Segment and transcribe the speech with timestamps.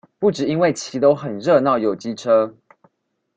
[0.17, 2.55] 不只因為騎樓很熱鬧有機車